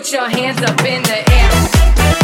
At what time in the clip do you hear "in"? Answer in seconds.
0.82-1.02